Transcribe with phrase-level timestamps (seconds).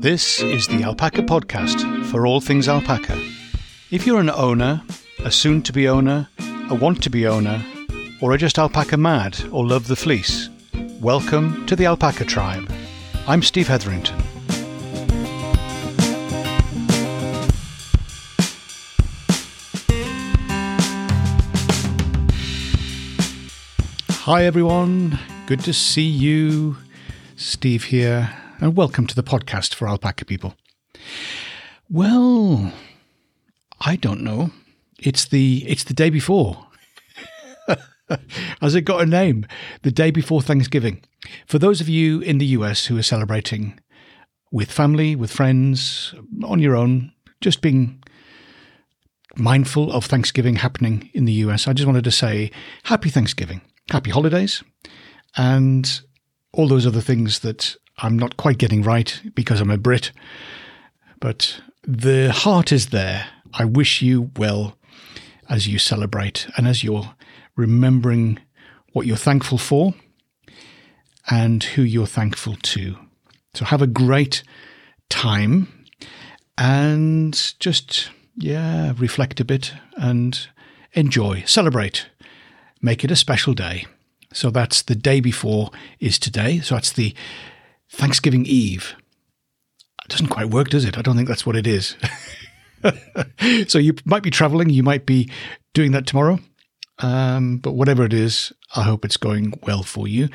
[0.00, 3.22] This is the Alpaca Podcast for all things alpaca.
[3.90, 4.80] If you're an owner,
[5.22, 6.26] a soon to be owner,
[6.70, 7.62] a want to be owner,
[8.22, 10.48] or are just alpaca mad or love the fleece,
[11.02, 12.72] welcome to the Alpaca Tribe.
[13.28, 14.18] I'm Steve Heatherington.
[24.22, 26.78] Hi everyone, good to see you.
[27.36, 30.54] Steve here, and welcome to the podcast for alpaca people.
[31.88, 32.72] Well,
[33.80, 34.50] I don't know.
[34.98, 36.66] It's the it's the day before.
[38.60, 39.46] Has it got a name?
[39.82, 41.02] The day before Thanksgiving.
[41.46, 43.80] For those of you in the US who are celebrating
[44.52, 46.14] with family, with friends,
[46.44, 48.02] on your own, just being
[49.36, 52.50] mindful of Thanksgiving happening in the US, I just wanted to say
[52.84, 54.62] happy Thanksgiving, happy holidays,
[55.36, 56.00] and
[56.52, 60.12] all those other things that I'm not quite getting right because I'm a Brit.
[61.20, 63.26] But the heart is there.
[63.52, 64.76] I wish you well
[65.48, 67.14] as you celebrate and as you're
[67.56, 68.38] remembering
[68.92, 69.94] what you're thankful for
[71.28, 72.96] and who you're thankful to.
[73.54, 74.42] So have a great
[75.08, 75.86] time
[76.56, 80.48] and just, yeah, reflect a bit and
[80.92, 82.06] enjoy, celebrate,
[82.80, 83.86] make it a special day.
[84.32, 86.60] So that's the day before is today.
[86.60, 87.14] So that's the
[87.90, 88.94] Thanksgiving Eve.
[90.04, 90.98] It doesn't quite work, does it?
[90.98, 91.96] I don't think that's what it is.
[93.68, 95.30] so you might be traveling, you might be
[95.74, 96.38] doing that tomorrow.
[96.98, 100.28] Um, but whatever it is, I hope it's going well for you.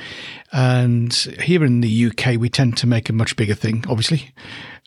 [0.51, 4.33] And here in the UK, we tend to make a much bigger thing, obviously.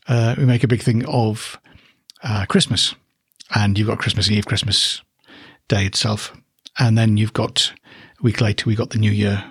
[0.08, 1.58] Uh, we make a big thing of
[2.22, 2.94] uh, Christmas.
[3.55, 5.02] And you've got Christmas Eve, Christmas
[5.69, 6.36] Day itself.
[6.78, 7.72] And then you've got
[8.19, 9.44] a week later, we got the new year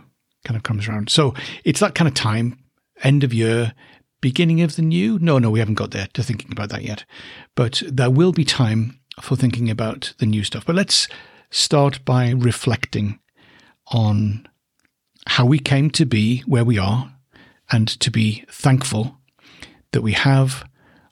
[0.44, 1.10] kind of comes around.
[1.10, 2.58] So it's that kind of time,
[3.04, 3.74] end of year,
[4.22, 5.20] beginning of the new.
[5.20, 7.06] No, no, we haven't got there to thinking about that yet.
[7.56, 10.66] But there will be time for thinking about the new stuff.
[10.66, 11.08] But let's
[11.50, 13.20] start by reflecting
[13.88, 14.48] on
[15.28, 17.14] how we came to be where we are
[17.72, 19.18] and to be thankful
[19.92, 20.64] that we have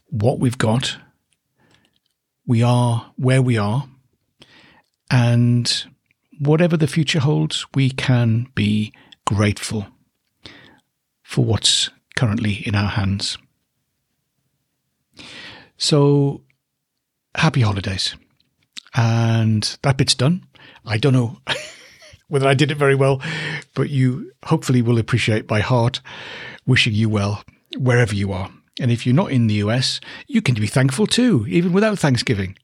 [0.07, 0.97] what we've got.
[2.45, 3.87] We are where we are.
[5.11, 5.85] And
[6.39, 8.93] whatever the future holds, we can be
[9.25, 9.87] grateful
[11.35, 13.37] for what's currently in our hands.
[15.75, 16.43] So,
[17.35, 18.15] happy holidays.
[18.95, 20.45] And that bit's done.
[20.85, 21.39] I don't know
[22.29, 23.21] whether I did it very well,
[23.73, 25.99] but you hopefully will appreciate my heart
[26.65, 27.43] wishing you well
[27.77, 28.49] wherever you are.
[28.79, 32.57] And if you're not in the US, you can be thankful too, even without Thanksgiving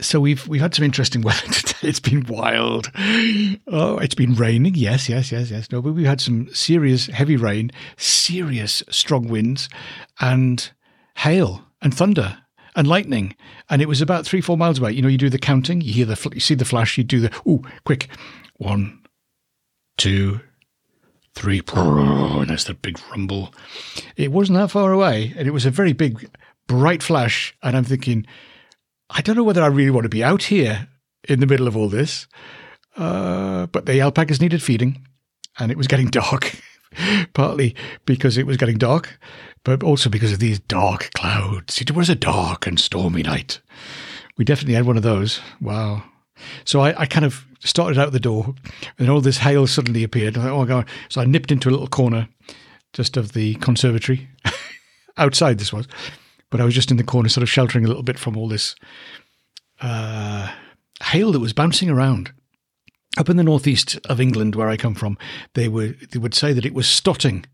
[0.00, 1.88] so we've we've had some interesting weather today.
[1.88, 2.90] It's been wild.
[3.66, 4.74] Oh, it's been raining.
[4.74, 5.70] Yes, yes, yes, yes.
[5.70, 9.68] No, but we've had some serious heavy rain, serious strong winds,
[10.20, 10.70] and
[11.16, 12.38] hail and thunder
[12.74, 13.34] and lightning.
[13.70, 14.92] And it was about three, four miles away.
[14.92, 17.20] You know, you do the counting, you hear the, you see the flash, you do
[17.20, 18.08] the oh, quick,
[18.56, 19.02] one,
[19.96, 20.40] two,
[21.34, 23.52] three, oh, and there's the big rumble.
[24.16, 26.30] It wasn't that far away, and it was a very big,
[26.66, 27.56] bright flash.
[27.62, 28.26] And I'm thinking
[29.10, 30.88] I don't know whether I really want to be out here
[31.28, 32.26] in the middle of all this.
[32.96, 35.06] Uh, but the alpacas needed feeding,
[35.58, 36.60] and it was getting dark,
[37.34, 37.74] partly
[38.06, 39.18] because it was getting dark,
[39.64, 41.80] but also because of these dark clouds.
[41.80, 43.60] It was a dark and stormy night.
[44.38, 45.40] We definitely had one of those.
[45.60, 46.04] Wow.
[46.64, 48.54] So I, I kind of started out the door,
[48.98, 50.36] and all this hail suddenly appeared.
[50.36, 50.88] I thought, oh God.
[51.08, 52.28] So I nipped into a little corner
[52.92, 54.28] just of the conservatory.
[55.18, 55.86] Outside, this was
[56.50, 58.48] but I was just in the corner, sort of sheltering a little bit from all
[58.48, 58.74] this
[59.80, 60.52] uh,
[61.02, 62.32] hail that was bouncing around.
[63.18, 65.16] Up in the northeast of England, where I come from,
[65.54, 67.46] they were they would say that it was stotting.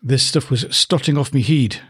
[0.00, 1.80] This stuff was stotting off me heed.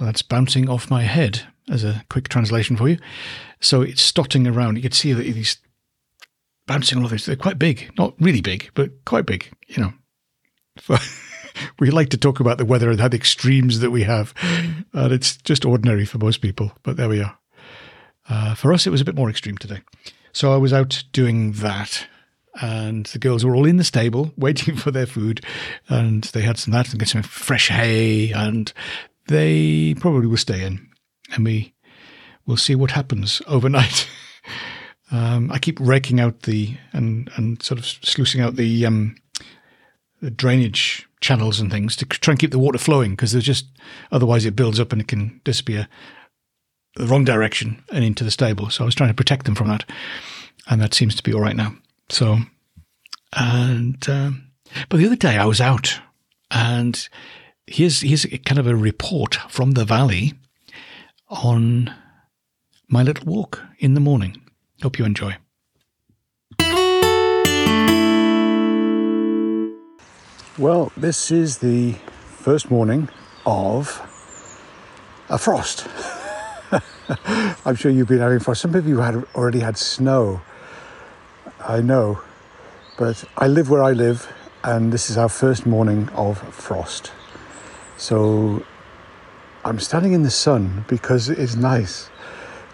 [0.00, 2.98] That's bouncing off my head, as a quick translation for you.
[3.60, 4.76] So it's stotting around.
[4.76, 5.58] You could see that these
[6.66, 7.26] bouncing all of this.
[7.26, 9.50] They're quite big, not really big, but quite big.
[9.68, 9.92] You know.
[11.78, 14.34] we like to talk about the weather and how the extremes that we have,
[14.92, 16.72] and it's just ordinary for most people.
[16.82, 17.38] But there we are.
[18.28, 19.80] Uh, for us, it was a bit more extreme today.
[20.32, 22.06] So I was out doing that,
[22.60, 25.44] and the girls were all in the stable waiting for their food,
[25.88, 28.72] and they had some that and get some fresh hay, and
[29.28, 30.88] they probably will stay in,
[31.32, 31.74] and we
[32.46, 34.08] will see what happens overnight.
[35.10, 39.21] um, I keep raking out the and and sort of sluicing out the um, the
[40.30, 43.66] drainage channels and things to try and keep the water flowing because there's just
[44.10, 45.88] otherwise it builds up and it can disappear
[46.96, 48.70] the wrong direction and into the stable.
[48.70, 49.84] So I was trying to protect them from that,
[50.68, 51.74] and that seems to be all right now.
[52.08, 52.38] So,
[53.34, 54.50] and um,
[54.88, 56.00] but the other day I was out
[56.50, 57.08] and
[57.66, 60.34] here's here's kind of a report from the valley
[61.28, 61.92] on
[62.88, 64.40] my little walk in the morning.
[64.82, 65.36] Hope you enjoy.
[70.58, 71.92] Well, this is the
[72.26, 73.08] first morning
[73.46, 74.02] of
[75.30, 75.88] a frost.
[77.64, 78.60] I'm sure you've been having frost.
[78.60, 80.42] Some of you had already had snow.
[81.66, 82.20] I know,
[82.98, 84.30] but I live where I live,
[84.62, 87.12] and this is our first morning of frost.
[87.96, 88.62] So
[89.64, 92.10] I'm standing in the sun because it is nice.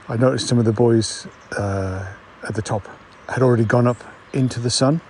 [0.09, 2.89] I noticed some of the boys uh, at the top
[3.29, 4.03] had already gone up
[4.33, 5.01] into the sun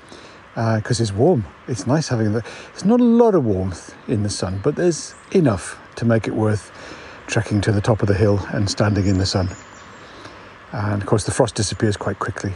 [0.54, 1.44] because uh, it's warm.
[1.68, 2.44] It's nice having the.
[2.72, 6.34] There's not a lot of warmth in the sun, but there's enough to make it
[6.34, 6.72] worth
[7.26, 9.48] trekking to the top of the hill and standing in the sun.
[10.72, 12.54] And of course, the frost disappears quite quickly.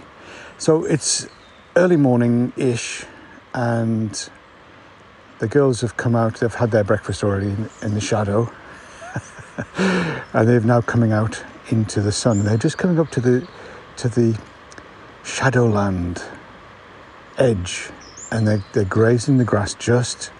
[0.58, 1.28] So it's
[1.76, 3.04] early morning ish,
[3.54, 4.28] and
[5.38, 6.40] the girls have come out.
[6.40, 8.50] They've had their breakfast already in, in the shadow,
[9.76, 12.44] and they're now coming out into the sun.
[12.44, 13.46] They're just coming up to the
[13.98, 14.38] to the
[15.24, 16.22] shadowland
[17.38, 17.90] edge
[18.30, 20.30] and they're, they're grazing the grass just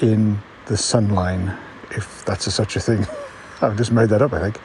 [0.00, 1.56] in the sun line,
[1.90, 3.06] if that's a, such a thing.
[3.62, 4.60] I've just made that up, I think.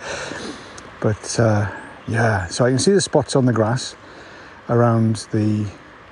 [1.00, 1.72] But uh,
[2.08, 3.96] yeah, so I can see the spots on the grass
[4.70, 5.66] around the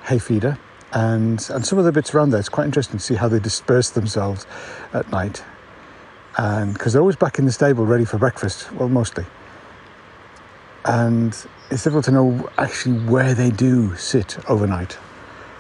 [0.04, 0.58] hay feeder
[0.94, 2.40] and, and some of the bits around there.
[2.40, 4.48] It's quite interesting to see how they disperse themselves
[4.94, 5.44] at night.
[6.38, 9.26] And because they're always back in the stable ready for breakfast, well, mostly.
[10.86, 11.30] And
[11.70, 14.98] it's difficult to know actually where they do sit overnight.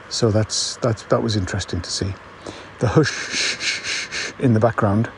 [0.09, 2.13] So that's, that's, that was interesting to see.
[2.79, 5.09] The hush in the background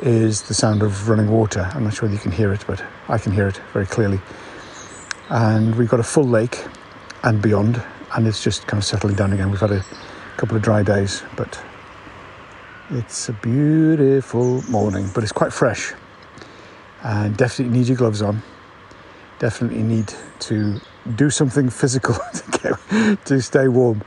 [0.00, 1.70] is the sound of running water.
[1.74, 4.20] I'm not sure you can hear it, but I can hear it very clearly.
[5.30, 6.62] And we've got a full lake
[7.22, 7.82] and beyond,
[8.14, 9.50] and it's just kind of settling down again.
[9.50, 9.84] We've had a
[10.36, 11.58] couple of dry days, but
[12.90, 15.94] it's a beautiful morning, but it's quite fresh.
[17.02, 18.42] And definitely need your gloves on.
[19.38, 20.80] Definitely need to
[21.16, 24.02] do something physical to, get, to stay warm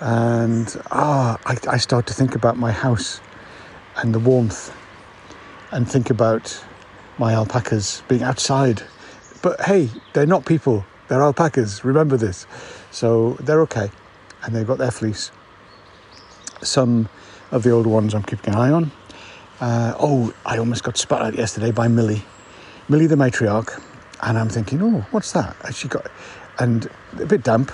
[0.00, 3.20] and ah, I, I start to think about my house
[3.96, 4.74] and the warmth,
[5.70, 6.64] and think about
[7.18, 8.82] my alpacas being outside.
[9.42, 11.84] But hey, they're not people; they're alpacas.
[11.84, 12.46] Remember this.
[12.90, 13.90] So they're okay,
[14.42, 15.30] and they've got their fleece.
[16.62, 17.08] Some
[17.50, 18.92] of the older ones I'm keeping an eye on.
[19.60, 22.22] Uh, oh, I almost got spat at yesterday by Millie,
[22.88, 23.82] Millie the matriarch,
[24.22, 25.54] and I'm thinking, oh, what's that?
[25.74, 26.10] She got,
[26.58, 26.88] and
[27.18, 27.70] a bit damp,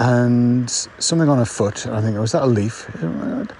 [0.00, 1.86] and something on her foot.
[1.86, 2.88] I think, oh, is that a leaf?
[3.02, 3.52] It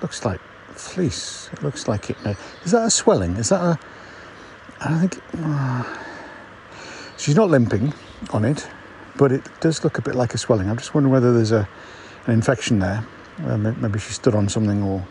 [0.00, 0.40] looks like
[0.70, 1.50] fleece.
[1.52, 2.16] It looks like it.
[2.64, 3.36] Is that a swelling?
[3.36, 3.78] Is that a?
[4.80, 5.82] I think uh,
[7.16, 7.92] she's not limping
[8.30, 8.68] on it,
[9.16, 10.70] but it does look a bit like a swelling.
[10.70, 11.68] I'm just wondering whether there's a
[12.26, 13.04] an infection there.
[13.44, 15.04] Uh, maybe she stood on something, or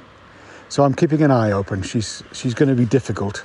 [0.69, 1.81] so I'm keeping an eye open.
[1.81, 3.43] She's she's going to be difficult,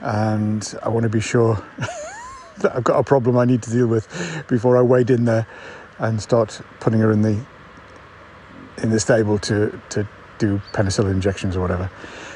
[0.00, 1.60] and I want to be sure
[2.58, 4.06] that I've got a problem I need to deal with
[4.46, 5.48] before I wade in there
[5.98, 7.44] and start putting her in the
[8.82, 10.08] in the stable to to
[10.38, 11.90] do penicillin injections or whatever.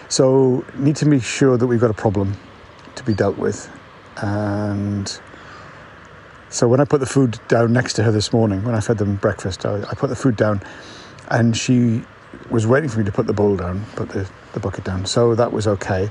[0.08, 2.36] So need to make sure that we've got a problem
[2.96, 3.70] to be dealt with.
[4.18, 5.20] And
[6.50, 8.98] so when I put the food down next to her this morning, when I fed
[8.98, 10.60] them breakfast, I, I put the food down,
[11.28, 12.02] and she
[12.50, 15.06] was waiting for me to put the bowl down, put the, the bucket down.
[15.06, 16.10] So that was okay.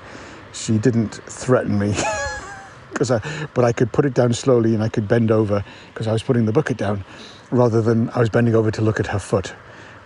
[0.53, 1.96] She didn't threaten me.
[2.91, 6.08] because I, but I could put it down slowly and I could bend over because
[6.08, 7.03] I was putting the bucket down
[7.51, 9.53] rather than I was bending over to look at her foot.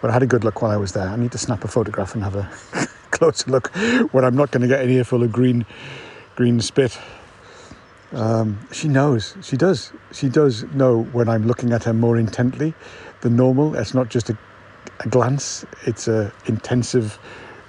[0.02, 1.08] But I had a good look while I was there.
[1.08, 2.50] I need to snap a photograph and have a
[3.12, 3.74] closer look
[4.12, 5.66] when I'm not going to get an earful of green,
[6.36, 6.98] green spit.
[8.12, 9.36] Um, she knows.
[9.42, 9.92] She does.
[10.12, 12.74] She does know when I'm looking at her more intently
[13.22, 13.76] than normal.
[13.76, 14.38] It's not just a,
[15.00, 15.66] a glance.
[15.86, 17.20] It's a intensive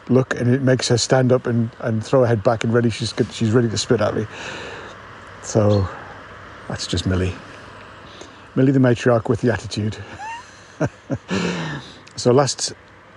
[0.09, 2.91] look, and it makes her stand up and, and throw her head back and ready.
[2.91, 4.27] She's she's ready to spit at me.
[5.43, 5.89] So
[6.69, 7.35] that's just Millie.
[8.57, 9.99] Millie the matriarch with the attitude.
[12.17, 12.73] so last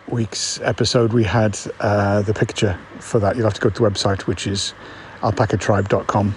[0.10, 3.38] week's episode we had uh, the picture for that.
[3.38, 4.74] You'll have to go to the website, which is
[5.22, 6.36] alpacatribe.com.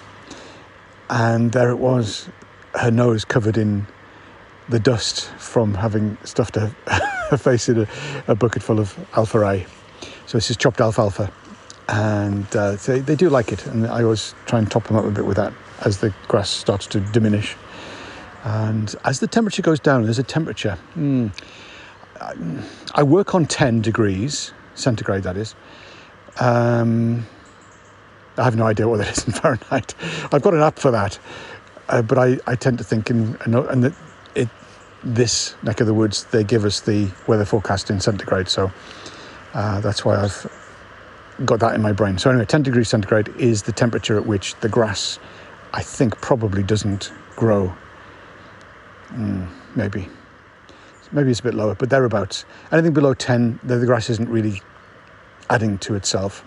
[1.11, 2.29] And there it was,
[2.75, 3.89] her nose covered in
[4.69, 6.69] the dust from having stuffed her,
[7.31, 7.89] her face in a,
[8.29, 9.67] a, bucket full of Alfa-A.
[10.27, 11.33] So this is chopped alfalfa.
[11.89, 13.67] And uh, they, they do like it.
[13.67, 15.53] And I always try and top them up a bit with that
[15.85, 17.57] as the grass starts to diminish.
[18.45, 20.79] And as the temperature goes down, there's a temperature.
[20.97, 21.31] Mm,
[22.95, 25.55] I work on 10 degrees centigrade, that is.
[26.41, 27.27] Um,
[28.37, 29.95] I have no idea what that is in Fahrenheit.
[30.33, 31.19] I've got an app for that,
[31.89, 33.95] uh, but I, I tend to think in, and that
[35.05, 38.71] this neck of the woods they give us the weather forecast in centigrade, so
[39.55, 40.47] uh, that's why I've
[41.45, 42.19] got that in my brain.
[42.19, 45.19] So anyway, 10 degrees centigrade is the temperature at which the grass,
[45.73, 47.75] I think, probably doesn't grow.
[49.12, 50.09] Mm, maybe.
[51.12, 52.47] Maybe it's a bit lower, but thereabouts.
[52.71, 54.62] Anything below 10, the, the grass isn't really
[55.50, 56.45] adding to itself.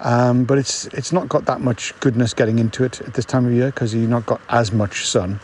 [0.00, 3.46] Um, but it's it's not got that much goodness getting into it at this time
[3.46, 5.40] of year because you've not got as much sun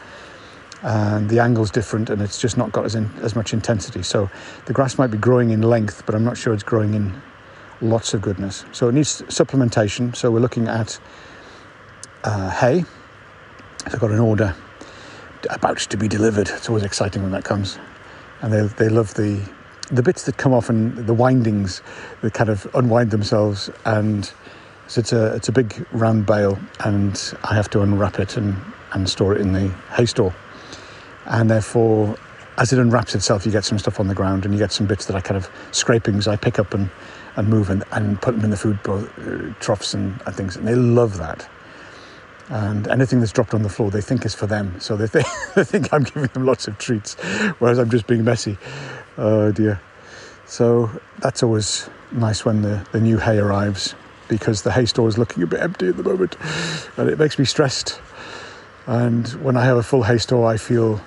[0.83, 4.03] and the angle's different and it's just not got as, in, as much intensity.
[4.03, 4.31] So
[4.67, 7.21] the grass might be growing in length, but I'm not sure it's growing in
[7.81, 8.65] lots of goodness.
[8.71, 10.15] So it needs supplementation.
[10.15, 11.01] So we're looking at
[12.23, 12.83] uh, hay.
[12.83, 14.55] So I've got an order
[15.51, 16.49] about to be delivered.
[16.49, 17.79] It's always exciting when that comes.
[18.41, 19.41] And they, they love the,
[19.91, 21.83] the bits that come off and the windings
[22.23, 23.71] that kind of unwind themselves.
[23.85, 24.31] And
[24.87, 28.57] so it's a, it's a big round bale and I have to unwrap it and,
[28.93, 30.35] and store it in the hay store.
[31.27, 32.17] And therefore,
[32.59, 34.87] as it unwraps itself, you get some stuff on the ground and you get some
[34.87, 36.91] bits that are kind of scrapings I pick up and,
[37.37, 39.05] and move and, and put them in the food uh,
[39.61, 40.57] troughs and, and things.
[40.57, 41.49] And they love that
[42.49, 44.79] and anything that's dropped on the floor they think is for them.
[44.81, 47.15] So they think, they think i'm giving them lots of treats
[47.59, 48.59] whereas i'm just being messy.
[49.17, 49.81] Oh dear.
[50.47, 53.95] So that's always nice when the, the new hay arrives
[54.29, 56.37] because the hay store is looking a bit empty at the moment
[56.97, 58.01] and it makes me stressed.
[58.87, 61.01] And when i have a full hay store i feel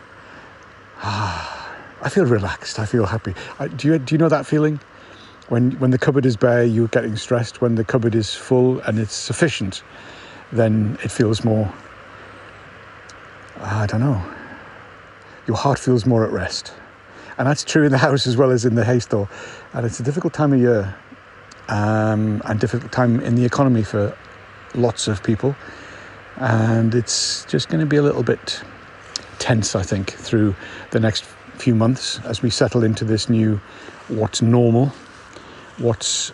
[0.97, 1.53] ah,
[2.01, 2.79] i feel relaxed.
[2.79, 3.33] I feel happy.
[3.59, 4.79] I, do, you, do you know that feeling?
[5.49, 7.61] When when the cupboard is bare you're getting stressed.
[7.61, 9.83] When the cupboard is full and it's sufficient
[10.51, 11.71] then it feels more,
[13.59, 14.21] I don't know,
[15.47, 16.73] your heart feels more at rest.
[17.37, 19.29] And that's true in the house as well as in the hay store.
[19.73, 20.95] And it's a difficult time of year
[21.69, 24.15] um, and difficult time in the economy for
[24.75, 25.55] lots of people.
[26.37, 28.61] And it's just going to be a little bit
[29.39, 30.55] tense, I think, through
[30.91, 31.23] the next
[31.55, 33.59] few months as we settle into this new
[34.07, 34.91] what's normal,
[35.77, 36.29] what's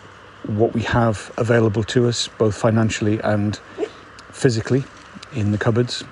[0.45, 3.59] what we have available to us, both financially and
[4.33, 4.83] physically
[5.33, 6.03] in the cupboards.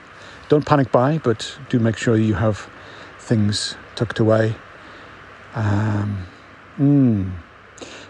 [0.47, 2.69] Don't panic buy, but do make sure you have
[3.19, 4.55] things tucked away.
[5.55, 6.25] Um,
[6.77, 7.31] mm.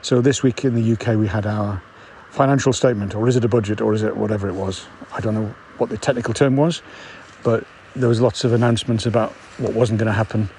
[0.02, 1.82] So this week in the UK we had our
[2.30, 4.86] financial statement, or is it a budget, or is it whatever it was?
[5.14, 6.82] I don't know what the technical term was,
[7.44, 7.66] but
[7.96, 10.50] there was lots of announcements about what wasn't going to happen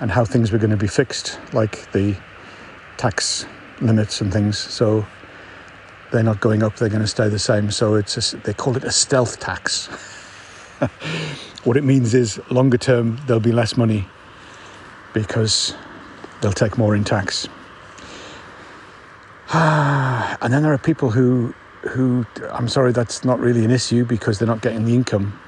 [0.00, 2.16] and how things were going to be fixed, like the
[2.96, 3.46] tax
[3.80, 4.58] limits and things.
[4.58, 5.04] So
[6.12, 7.70] they're not going up, they're going to stay the same.
[7.70, 9.86] So it's a, they call it a stealth tax.
[11.64, 14.06] what it means is longer term, there'll be less money
[15.12, 15.74] because
[16.40, 17.48] they'll take more in tax.
[19.52, 24.38] and then there are people who, who, I'm sorry, that's not really an issue because
[24.38, 25.38] they're not getting the income.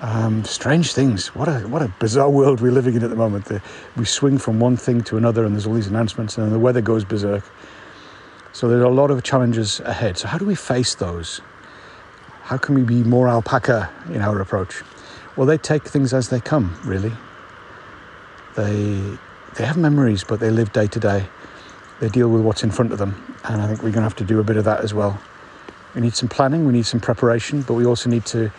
[0.00, 1.34] Um, strange things.
[1.34, 3.46] What a what a bizarre world we're living in at the moment.
[3.46, 3.62] The,
[3.96, 6.82] we swing from one thing to another, and there's all these announcements, and the weather
[6.82, 7.44] goes berserk.
[8.56, 10.16] So there are a lot of challenges ahead.
[10.16, 11.42] So how do we face those?
[12.44, 14.82] How can we be more alpaca in our approach?
[15.36, 17.12] Well, they take things as they come, really.
[18.54, 19.18] They
[19.56, 21.28] they have memories, but they live day to day.
[22.00, 24.16] They deal with what's in front of them, and I think we're going to have
[24.16, 25.20] to do a bit of that as well.
[25.94, 28.50] We need some planning, we need some preparation, but we also need to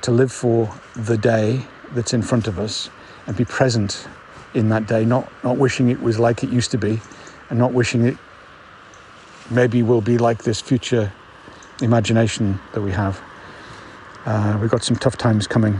[0.00, 2.90] to live for the day that's in front of us
[3.28, 4.08] and be present
[4.54, 7.00] in that day, not not wishing it was like it used to be,
[7.50, 8.18] and not wishing it
[9.50, 11.12] maybe will be like this future
[11.80, 13.20] imagination that we have.
[14.24, 15.78] Uh, we've got some tough times coming,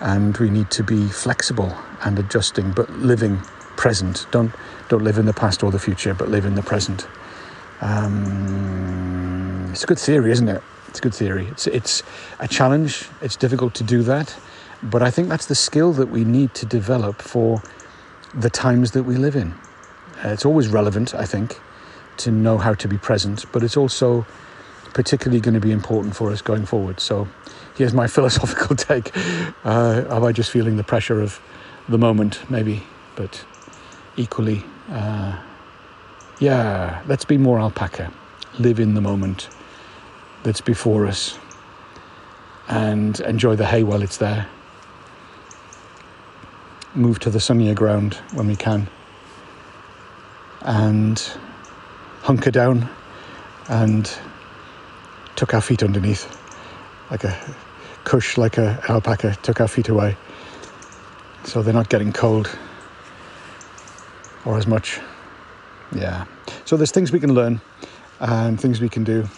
[0.00, 3.38] and we need to be flexible and adjusting, but living
[3.76, 4.26] present.
[4.30, 4.52] Don't
[4.88, 7.06] don't live in the past or the future, but live in the present.
[7.80, 10.62] Um, it's a good theory, isn't it?
[10.88, 11.46] It's a good theory.
[11.48, 12.02] It's it's
[12.40, 13.08] a challenge.
[13.22, 14.36] It's difficult to do that,
[14.82, 17.62] but I think that's the skill that we need to develop for
[18.34, 19.52] the times that we live in.
[20.24, 21.58] Uh, it's always relevant, I think
[22.18, 24.26] to know how to be present, but it's also
[24.94, 27.00] particularly going to be important for us going forward.
[27.00, 27.28] So
[27.76, 29.12] here's my philosophical take.
[29.64, 31.40] Uh, am I just feeling the pressure of
[31.88, 32.82] the moment, maybe?
[33.14, 33.44] But
[34.16, 35.38] equally, uh,
[36.38, 38.12] yeah, let's be more alpaca,
[38.58, 39.48] live in the moment
[40.42, 41.38] that's before us,
[42.68, 44.46] and enjoy the hay while it's there.
[46.94, 48.88] Move to the sunnier ground when we can.
[50.62, 51.22] And
[52.26, 52.88] hunker down
[53.68, 54.12] and
[55.36, 56.26] took our feet underneath
[57.08, 57.38] like a
[58.02, 60.16] cush, like a alpaca, took our feet away.
[61.44, 62.50] So they're not getting cold
[64.44, 64.98] or as much.
[65.94, 66.24] Yeah.
[66.64, 67.60] So there's things we can learn
[68.18, 69.28] and things we can do.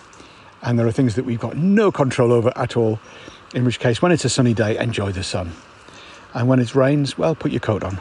[0.63, 2.99] And there are things that we've got no control over at all.
[3.55, 5.53] In which case, when it's a sunny day, enjoy the sun.
[6.33, 8.01] And when it rains, well, put your coat on.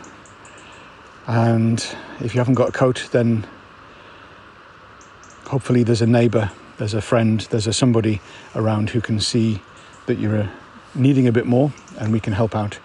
[1.27, 1.85] And
[2.21, 3.45] if you haven't got a coat, then
[5.47, 8.21] hopefully, there's a neighbour, there's a friend, there's a somebody
[8.55, 9.61] around who can see
[10.05, 10.49] that you're uh,
[10.95, 12.79] needing a bit more and we can help out.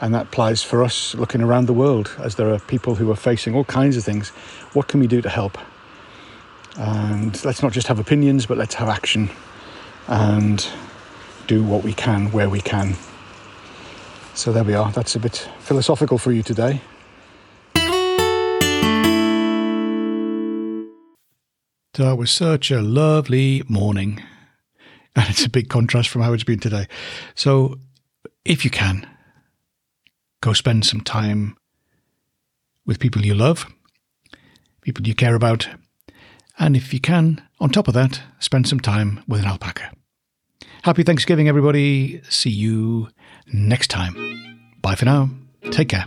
[0.00, 3.16] And that applies for us looking around the world as there are people who are
[3.16, 4.30] facing all kinds of things.
[4.72, 5.58] What can we do to help?
[6.78, 9.30] And let's not just have opinions, but let's have action
[10.06, 10.66] and
[11.46, 12.94] do what we can where we can.
[14.34, 14.90] So there we are.
[14.92, 16.80] That's a bit philosophical for you today.
[22.00, 24.22] That was such a lovely morning.
[25.16, 26.86] And it's a big contrast from how it's been today.
[27.34, 27.78] So
[28.44, 29.06] if you can,
[30.40, 31.56] go spend some time
[32.86, 33.66] with people you love,
[34.82, 35.68] people you care about,
[36.60, 39.90] and if you can, on top of that, spend some time with an alpaca.
[40.84, 42.22] Happy Thanksgiving, everybody.
[42.28, 43.08] See you
[43.52, 44.14] next time.
[44.80, 45.28] Bye for now.
[45.72, 46.06] Take care.